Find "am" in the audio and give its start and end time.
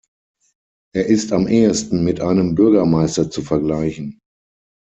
1.31-1.45